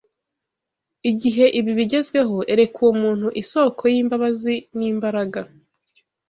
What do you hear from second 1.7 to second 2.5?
bigezweho,